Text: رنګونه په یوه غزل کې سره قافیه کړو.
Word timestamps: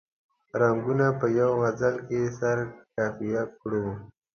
رنګونه 0.61 1.05
په 1.19 1.25
یوه 1.39 1.55
غزل 1.61 1.95
کې 2.07 2.21
سره 2.39 2.63
قافیه 2.95 3.43
کړو. 3.59 3.85